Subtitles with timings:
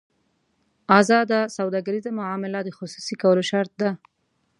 [0.99, 3.89] ازاده سوداګریزه معامله د خصوصي کولو شرط ده.